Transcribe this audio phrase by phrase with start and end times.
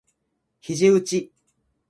[0.61, 1.31] 肘うち